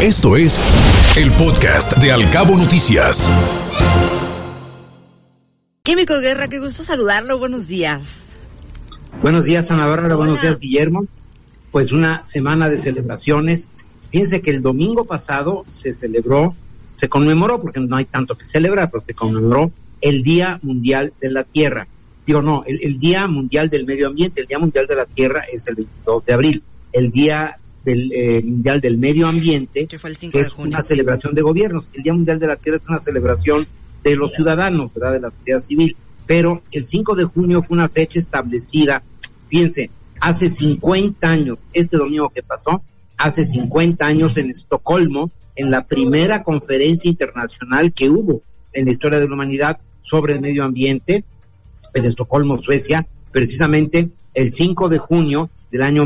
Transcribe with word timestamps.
Esto 0.00 0.36
es 0.36 0.60
el 1.16 1.32
podcast 1.32 1.98
de 1.98 2.12
Alcabo 2.12 2.56
Noticias. 2.56 3.28
Químico 5.82 6.20
Guerra, 6.20 6.46
qué 6.46 6.60
gusto 6.60 6.84
saludarlo. 6.84 7.36
Buenos 7.40 7.66
días. 7.66 8.26
Buenos 9.22 9.44
días, 9.44 9.68
Ana 9.72 9.88
Bárbara. 9.88 10.14
Buenos 10.14 10.40
días, 10.40 10.60
Guillermo. 10.60 11.08
Pues 11.72 11.90
una 11.90 12.24
semana 12.24 12.68
de 12.68 12.78
celebraciones. 12.78 13.68
Fíjense 14.12 14.40
que 14.40 14.52
el 14.52 14.62
domingo 14.62 15.04
pasado 15.04 15.66
se 15.72 15.92
celebró, 15.92 16.54
se 16.94 17.08
conmemoró, 17.08 17.60
porque 17.60 17.80
no 17.80 17.96
hay 17.96 18.04
tanto 18.04 18.38
que 18.38 18.46
celebrar, 18.46 18.92
pero 18.92 19.02
se 19.04 19.14
conmemoró 19.14 19.72
el 20.00 20.22
Día 20.22 20.60
Mundial 20.62 21.12
de 21.20 21.32
la 21.32 21.42
Tierra. 21.42 21.88
Digo, 22.24 22.40
no, 22.40 22.62
el, 22.68 23.00
Día 23.00 23.26
Mundial 23.26 23.68
del 23.68 23.84
Medio 23.84 24.06
Ambiente, 24.06 24.42
el 24.42 24.46
Día 24.46 24.60
Mundial 24.60 24.86
de 24.86 24.94
la 24.94 25.06
Tierra 25.06 25.42
es 25.52 25.66
el 25.66 25.74
22 25.74 26.24
de 26.24 26.32
abril. 26.32 26.62
El 26.92 27.10
Día 27.10 27.58
del 27.88 28.12
eh, 28.12 28.42
Mundial 28.44 28.80
del 28.80 28.98
Medio 28.98 29.26
Ambiente, 29.26 29.86
que, 29.86 29.98
fue 29.98 30.10
el 30.10 30.16
5 30.16 30.32
que 30.32 30.38
de 30.38 30.44
es 30.44 30.52
junio, 30.52 30.76
una 30.76 30.82
celebración 30.82 31.34
de 31.34 31.40
gobiernos. 31.42 31.88
El 31.94 32.02
Día 32.02 32.12
Mundial 32.12 32.38
de 32.38 32.46
la 32.46 32.56
Tierra 32.56 32.78
es 32.78 32.88
una 32.88 33.00
celebración 33.00 33.66
de 34.04 34.16
los 34.16 34.34
ciudadanos, 34.34 34.92
¿verdad? 34.94 35.12
De 35.14 35.20
la 35.20 35.30
sociedad 35.30 35.60
civil. 35.60 35.96
Pero 36.26 36.62
el 36.70 36.84
5 36.84 37.14
de 37.14 37.24
junio 37.24 37.62
fue 37.62 37.76
una 37.76 37.88
fecha 37.88 38.18
establecida, 38.18 39.02
fíjense, 39.48 39.90
hace 40.20 40.50
50 40.50 41.30
años, 41.30 41.58
este 41.72 41.96
domingo 41.96 42.28
que 42.28 42.42
pasó, 42.42 42.82
hace 43.16 43.46
50 43.46 44.06
años 44.06 44.36
en 44.36 44.50
Estocolmo, 44.50 45.30
en 45.56 45.70
la 45.70 45.86
primera 45.86 46.42
conferencia 46.42 47.08
internacional 47.08 47.94
que 47.94 48.10
hubo 48.10 48.42
en 48.74 48.84
la 48.84 48.90
historia 48.90 49.18
de 49.18 49.26
la 49.26 49.34
humanidad 49.34 49.80
sobre 50.02 50.34
el 50.34 50.40
medio 50.42 50.64
ambiente, 50.64 51.24
en 51.94 52.04
Estocolmo, 52.04 52.58
Suecia, 52.58 53.06
precisamente 53.32 54.10
el 54.34 54.52
5 54.52 54.90
de 54.90 54.98
junio 54.98 55.50
del 55.70 55.82
año 55.82 56.04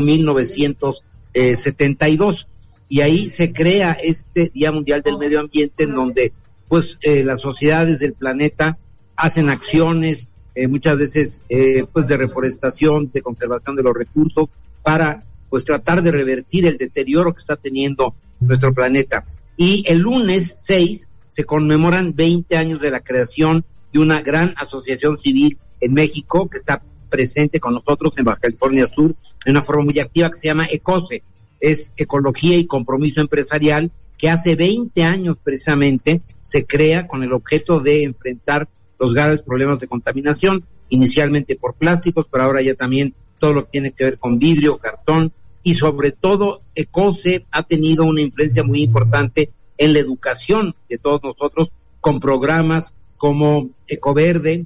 1972. 1.33 2.47
Y 2.89 3.01
ahí 3.01 3.29
se 3.29 3.51
crea 3.51 3.93
este 3.93 4.51
Día 4.53 4.71
Mundial 4.71 5.01
del 5.01 5.17
Medio 5.17 5.39
Ambiente 5.39 5.83
en 5.83 5.95
donde 5.95 6.33
pues 6.67 6.97
eh, 7.01 7.23
las 7.23 7.41
sociedades 7.41 7.99
del 7.99 8.13
planeta 8.13 8.77
hacen 9.15 9.49
acciones, 9.49 10.29
eh, 10.55 10.67
muchas 10.67 10.97
veces 10.97 11.43
eh, 11.49 11.85
pues 11.91 12.07
de 12.07 12.17
reforestación, 12.17 13.11
de 13.13 13.21
conservación 13.21 13.75
de 13.75 13.83
los 13.83 13.95
recursos, 13.95 14.49
para 14.81 15.23
pues 15.49 15.65
tratar 15.65 16.01
de 16.01 16.11
revertir 16.11 16.65
el 16.65 16.77
deterioro 16.77 17.33
que 17.33 17.41
está 17.41 17.55
teniendo 17.55 18.15
nuestro 18.39 18.73
planeta. 18.73 19.25
Y 19.55 19.83
el 19.87 19.99
lunes 19.99 20.61
6 20.63 21.07
se 21.29 21.43
conmemoran 21.43 22.15
20 22.15 22.57
años 22.57 22.79
de 22.79 22.91
la 22.91 23.01
creación 23.01 23.65
de 23.91 23.99
una 23.99 24.21
gran 24.21 24.53
asociación 24.57 25.17
civil 25.17 25.57
en 25.79 25.93
México 25.93 26.49
que 26.49 26.57
está 26.57 26.81
presente 27.13 27.59
con 27.59 27.75
nosotros 27.75 28.17
en 28.17 28.25
Baja 28.25 28.39
California 28.39 28.87
Sur 28.87 29.15
de 29.45 29.51
una 29.51 29.61
forma 29.61 29.83
muy 29.83 29.99
activa 29.99 30.31
que 30.31 30.39
se 30.39 30.47
llama 30.47 30.65
ECOSE. 30.65 31.21
Es 31.59 31.93
Ecología 31.95 32.57
y 32.57 32.65
Compromiso 32.65 33.21
Empresarial 33.21 33.91
que 34.17 34.31
hace 34.31 34.55
20 34.55 35.03
años 35.03 35.37
precisamente 35.43 36.21
se 36.41 36.65
crea 36.65 37.07
con 37.07 37.21
el 37.21 37.31
objeto 37.33 37.79
de 37.79 38.03
enfrentar 38.03 38.67
los 38.97 39.13
graves 39.13 39.43
problemas 39.43 39.79
de 39.79 39.87
contaminación, 39.87 40.65
inicialmente 40.89 41.55
por 41.55 41.75
plásticos, 41.75 42.25
pero 42.31 42.45
ahora 42.45 42.63
ya 42.63 42.73
también 42.73 43.13
todo 43.37 43.53
lo 43.53 43.65
que 43.65 43.71
tiene 43.71 43.91
que 43.91 44.05
ver 44.05 44.17
con 44.17 44.39
vidrio, 44.39 44.79
cartón 44.79 45.33
y 45.61 45.75
sobre 45.75 46.13
todo 46.13 46.63
ECOSE 46.73 47.45
ha 47.51 47.61
tenido 47.61 48.05
una 48.05 48.21
influencia 48.21 48.63
muy 48.63 48.81
importante 48.81 49.51
en 49.77 49.93
la 49.93 49.99
educación 49.99 50.73
de 50.89 50.97
todos 50.97 51.21
nosotros 51.21 51.71
con 52.01 52.19
programas 52.19 52.95
como 53.17 53.69
Ecoverde, 53.87 54.65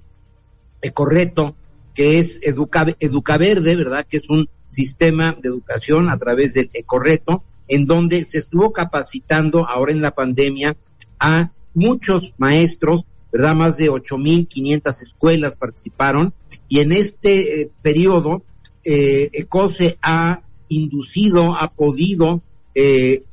Ecorreto, 0.82 1.57
que 1.98 2.20
es 2.20 2.40
Educa, 2.44 2.86
Educaverde, 3.00 3.76
¿verdad? 3.76 4.06
Que 4.08 4.18
es 4.18 4.30
un 4.30 4.48
sistema 4.68 5.36
de 5.42 5.50
educación 5.50 6.12
a 6.12 6.20
través 6.20 6.54
del 6.54 6.70
Ecorreto, 6.72 7.44
en 7.68 7.88
donde 7.88 8.24
se 8.24 8.38
estuvo 8.38 8.72
capacitando 8.72 9.68
ahora 9.68 9.94
en 9.94 10.04
la 10.04 10.12
pandemia 10.12 10.78
a 11.20 11.52
muchos 11.74 12.36
maestros, 12.38 13.06
¿verdad? 13.34 13.56
Más 13.56 13.78
de 13.78 13.90
8.500 13.90 15.02
escuelas 15.02 15.58
participaron 15.58 16.36
y 16.70 16.82
en 16.82 16.92
este 16.92 17.62
eh, 17.62 17.72
periodo 17.82 18.44
eh, 18.84 19.32
ECOSE 19.34 19.98
ha 20.04 20.44
inducido, 20.70 21.56
ha 21.56 21.72
podido 21.72 22.44
eh, 22.76 23.24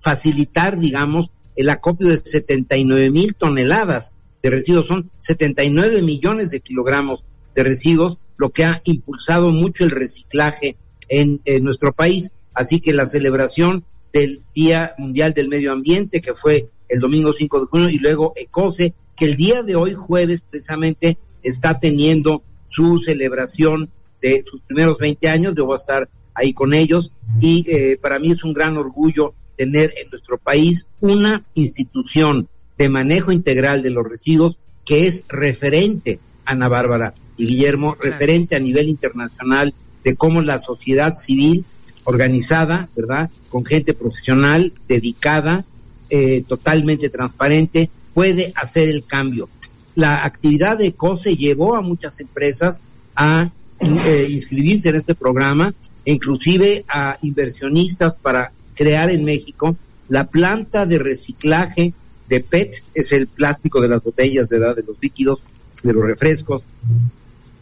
facilitar, 0.00 0.78
digamos, 0.78 1.30
el 1.56 1.68
acopio 1.68 2.08
de 2.08 2.16
79 2.16 3.10
mil 3.10 3.34
toneladas 3.34 4.14
de 4.42 4.48
residuos. 4.48 4.86
Son 4.86 5.10
79 5.18 6.00
millones 6.00 6.50
de 6.50 6.60
kilogramos 6.60 7.22
de 7.54 7.62
residuos, 7.62 8.18
lo 8.36 8.50
que 8.50 8.64
ha 8.64 8.82
impulsado 8.84 9.52
mucho 9.52 9.84
el 9.84 9.90
reciclaje 9.90 10.76
en, 11.08 11.40
nuestro 11.62 11.92
país. 11.92 12.32
Así 12.52 12.80
que 12.80 12.92
la 12.92 13.06
celebración 13.06 13.84
del 14.12 14.42
Día 14.54 14.94
Mundial 14.98 15.34
del 15.34 15.48
Medio 15.48 15.72
Ambiente, 15.72 16.20
que 16.20 16.34
fue 16.34 16.68
el 16.88 17.00
domingo 17.00 17.32
5 17.32 17.60
de 17.60 17.66
junio, 17.66 17.88
y 17.88 17.98
luego 17.98 18.32
ECOSE, 18.36 18.94
que 19.16 19.26
el 19.26 19.36
día 19.36 19.62
de 19.62 19.76
hoy, 19.76 19.94
jueves, 19.94 20.42
precisamente, 20.48 21.18
está 21.42 21.78
teniendo 21.78 22.42
su 22.68 22.98
celebración 22.98 23.90
de 24.20 24.44
sus 24.48 24.60
primeros 24.62 24.98
20 24.98 25.28
años. 25.28 25.54
Yo 25.56 25.66
voy 25.66 25.74
a 25.74 25.78
estar 25.78 26.08
ahí 26.34 26.52
con 26.52 26.74
ellos 26.74 27.12
y 27.40 27.64
eh, 27.70 27.96
para 28.00 28.18
mí 28.18 28.32
es 28.32 28.42
un 28.42 28.52
gran 28.52 28.76
orgullo 28.76 29.34
tener 29.56 29.94
en 29.96 30.10
nuestro 30.10 30.36
país 30.36 30.88
una 31.00 31.44
institución 31.54 32.48
de 32.76 32.88
manejo 32.88 33.30
integral 33.30 33.82
de 33.82 33.90
los 33.90 34.04
residuos 34.04 34.56
que 34.84 35.06
es 35.06 35.24
referente, 35.28 36.18
Ana 36.44 36.68
Bárbara 36.68 37.14
Guillermo, 37.38 37.94
Claro. 37.94 38.10
referente 38.12 38.56
a 38.56 38.60
nivel 38.60 38.88
internacional 38.88 39.74
de 40.04 40.14
cómo 40.16 40.42
la 40.42 40.58
sociedad 40.58 41.16
civil 41.16 41.64
organizada, 42.04 42.88
¿verdad? 42.94 43.30
Con 43.48 43.64
gente 43.64 43.94
profesional, 43.94 44.72
dedicada, 44.88 45.64
eh, 46.10 46.42
totalmente 46.46 47.08
transparente, 47.08 47.90
puede 48.12 48.52
hacer 48.54 48.88
el 48.88 49.04
cambio. 49.04 49.48
La 49.94 50.24
actividad 50.24 50.76
de 50.78 50.92
COSE 50.92 51.36
llevó 51.36 51.76
a 51.76 51.82
muchas 51.82 52.20
empresas 52.20 52.82
a 53.16 53.50
eh, 53.80 54.26
inscribirse 54.30 54.90
en 54.90 54.96
este 54.96 55.14
programa, 55.14 55.74
inclusive 56.04 56.84
a 56.88 57.18
inversionistas 57.22 58.16
para 58.16 58.52
crear 58.74 59.10
en 59.10 59.24
México 59.24 59.76
la 60.08 60.26
planta 60.26 60.84
de 60.84 60.98
reciclaje 60.98 61.94
de 62.28 62.40
PET, 62.40 62.82
es 62.94 63.12
el 63.12 63.26
plástico 63.26 63.80
de 63.80 63.88
las 63.88 64.02
botellas 64.02 64.48
de 64.48 64.56
edad 64.58 64.76
de 64.76 64.82
los 64.82 64.96
líquidos, 65.00 65.40
de 65.82 65.92
los 65.92 66.04
refrescos 66.04 66.62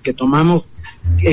que 0.02 0.12
tomamos, 0.12 0.64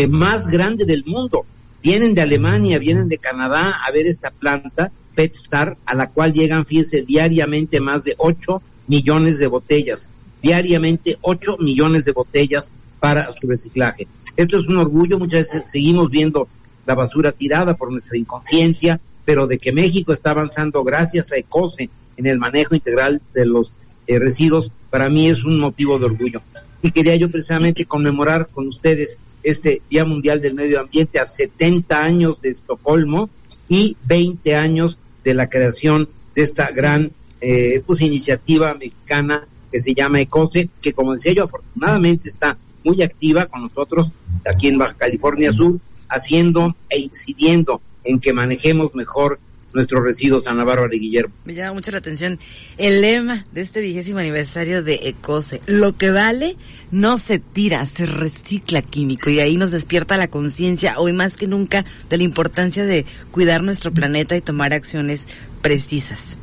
más 0.09 0.47
grande 0.47 0.85
del 0.85 1.05
mundo. 1.05 1.45
Vienen 1.81 2.13
de 2.13 2.21
Alemania, 2.21 2.79
vienen 2.79 3.07
de 3.07 3.17
Canadá 3.17 3.79
a 3.85 3.91
ver 3.91 4.07
esta 4.07 4.31
planta 4.31 4.91
PetStar, 5.15 5.77
a 5.85 5.95
la 5.95 6.09
cual 6.09 6.33
llegan, 6.33 6.65
fíjense, 6.65 7.03
diariamente 7.03 7.79
más 7.79 8.03
de 8.03 8.15
8 8.17 8.61
millones 8.87 9.37
de 9.37 9.47
botellas. 9.47 10.09
Diariamente 10.41 11.17
8 11.21 11.57
millones 11.59 12.05
de 12.05 12.11
botellas 12.11 12.73
para 12.99 13.31
su 13.33 13.47
reciclaje. 13.47 14.07
Esto 14.35 14.57
es 14.59 14.67
un 14.67 14.77
orgullo, 14.77 15.19
muchas 15.19 15.51
veces 15.51 15.69
seguimos 15.69 16.09
viendo 16.09 16.47
la 16.85 16.95
basura 16.95 17.31
tirada 17.31 17.75
por 17.75 17.91
nuestra 17.91 18.17
inconsciencia, 18.17 18.99
pero 19.25 19.47
de 19.47 19.57
que 19.57 19.71
México 19.71 20.13
está 20.13 20.31
avanzando 20.31 20.83
gracias 20.83 21.31
a 21.31 21.37
ECOSE 21.37 21.89
en 22.17 22.25
el 22.25 22.39
manejo 22.39 22.75
integral 22.75 23.21
de 23.33 23.45
los 23.45 23.73
eh, 24.07 24.17
residuos, 24.19 24.71
para 24.89 25.09
mí 25.09 25.29
es 25.29 25.45
un 25.45 25.59
motivo 25.59 25.99
de 25.99 26.05
orgullo. 26.05 26.41
Y 26.81 26.91
quería 26.91 27.15
yo 27.15 27.29
precisamente 27.29 27.85
conmemorar 27.85 28.47
con 28.47 28.67
ustedes 28.67 29.17
este 29.43 29.81
Día 29.89 30.05
Mundial 30.05 30.41
del 30.41 30.53
Medio 30.53 30.79
Ambiente 30.79 31.19
a 31.19 31.25
70 31.25 32.03
años 32.03 32.41
de 32.41 32.49
Estocolmo 32.49 33.29
y 33.67 33.97
20 34.05 34.55
años 34.55 34.97
de 35.23 35.33
la 35.33 35.49
creación 35.49 36.09
de 36.35 36.43
esta 36.43 36.71
gran 36.71 37.11
eh, 37.41 37.81
pues, 37.85 38.01
iniciativa 38.01 38.73
mexicana 38.73 39.47
que 39.71 39.79
se 39.79 39.93
llama 39.93 40.21
ECOSE, 40.21 40.69
que 40.81 40.93
como 40.93 41.13
decía 41.13 41.33
yo, 41.33 41.43
afortunadamente 41.43 42.29
está 42.29 42.57
muy 42.83 43.03
activa 43.03 43.45
con 43.45 43.63
nosotros 43.63 44.11
aquí 44.45 44.67
en 44.67 44.77
Baja 44.77 44.95
California 44.95 45.51
Sur, 45.51 45.79
haciendo 46.07 46.75
e 46.89 46.99
incidiendo 46.99 47.81
en 48.03 48.19
que 48.19 48.33
manejemos 48.33 48.95
mejor 48.95 49.39
nuestros 49.73 50.03
residuos 50.03 50.47
Ana 50.47 50.63
Bárbara 50.63 50.95
y 50.95 50.99
Guillermo. 50.99 51.33
Me 51.45 51.53
llama 51.53 51.73
mucho 51.73 51.91
la 51.91 51.99
atención 51.99 52.39
el 52.77 53.01
lema 53.01 53.45
de 53.51 53.61
este 53.61 53.81
vigésimo 53.81 54.19
aniversario 54.19 54.83
de 54.83 54.99
ECOSE. 55.03 55.61
Lo 55.65 55.97
que 55.97 56.11
vale 56.11 56.57
no 56.91 57.17
se 57.17 57.39
tira, 57.39 57.85
se 57.85 58.05
recicla 58.05 58.81
químico 58.81 59.29
y 59.29 59.39
ahí 59.39 59.57
nos 59.57 59.71
despierta 59.71 60.17
la 60.17 60.29
conciencia 60.29 60.99
hoy 60.99 61.13
más 61.13 61.37
que 61.37 61.47
nunca 61.47 61.85
de 62.09 62.17
la 62.17 62.23
importancia 62.23 62.85
de 62.85 63.05
cuidar 63.31 63.63
nuestro 63.63 63.93
planeta 63.93 64.35
y 64.35 64.41
tomar 64.41 64.73
acciones 64.73 65.27
precisas. 65.61 66.37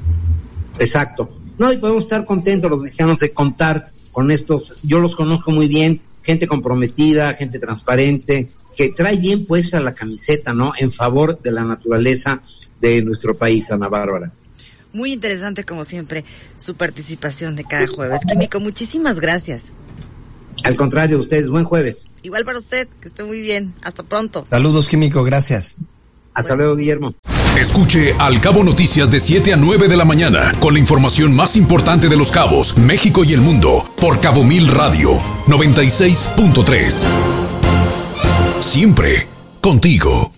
Exacto. 0.79 1.31
No, 1.59 1.73
y 1.73 1.79
podemos 1.79 2.05
estar 2.05 2.27
contentos 2.27 2.71
los 2.71 2.81
mexicanos 2.81 3.19
de 3.19 3.33
contar 3.33 3.91
con 4.13 4.31
estos, 4.31 4.77
yo 4.83 4.99
los 4.99 5.17
conozco 5.17 5.51
muy 5.51 5.69
bien, 5.69 6.01
gente 6.23 6.47
comprometida, 6.47 7.33
gente 7.35 7.59
transparente, 7.59 8.49
que 8.77 8.91
trae 8.91 9.17
bien 9.17 9.47
puesta 9.47 9.81
la 9.81 9.95
camiseta, 9.95 10.53
¿no? 10.53 10.73
En 10.79 10.93
favor 10.93 11.41
de 11.41 11.51
la 11.51 11.65
naturaleza 11.65 12.43
de 12.81 13.03
nuestro 13.03 13.35
país, 13.35 13.71
Ana 13.73 13.89
Bárbara. 13.89 14.33
Muy 14.93 15.13
interesante 15.13 15.65
como 15.65 15.85
siempre 15.85 16.25
su 16.57 16.75
participación 16.75 17.57
de 17.57 17.65
cada 17.65 17.87
jueves. 17.87 18.21
Químico, 18.27 18.61
muchísimas 18.61 19.21
gracias. 19.21 19.65
Al 20.65 20.77
contrario, 20.77 21.19
ustedes, 21.19 21.51
buen 21.51 21.65
jueves. 21.65 22.07
Igual 22.23 22.45
para 22.45 22.59
usted, 22.59 22.89
que 23.01 23.09
esté 23.09 23.25
muy 23.25 23.41
bien. 23.41 23.75
Hasta 23.83 24.03
pronto. 24.03 24.47
Saludos, 24.49 24.89
Químico, 24.89 25.23
gracias. 25.23 25.77
Hasta 26.35 26.55
luego, 26.55 26.77
Guillermo. 26.77 27.15
Escuche 27.59 28.15
Al 28.19 28.41
Cabo 28.43 28.63
Noticias 28.63 29.11
de 29.11 29.21
7 29.21 29.55
a 29.55 29.57
9 29.57 29.89
de 29.89 29.97
la 29.97 30.05
mañana 30.05 30.53
con 30.61 30.75
la 30.75 30.81
información 30.81 31.35
más 31.35 31.57
importante 31.57 32.09
de 32.09 32.17
los 32.17 32.31
cabos, 32.31 32.77
México 32.77 33.25
y 33.25 33.33
el 33.33 33.41
mundo 33.41 33.83
por 33.97 34.21
Cabo 34.21 34.45
Mil 34.45 34.69
Radio 34.69 35.13
96.3. 35.47 37.46
Siempre 38.67 39.29
contigo. 39.63 40.36